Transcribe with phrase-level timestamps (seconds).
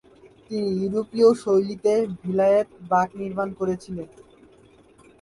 [0.45, 4.07] তিনি ইউরোপীয় শৈলীতে ভিলায়েত বাগ নির্মাণ করেছিলেন।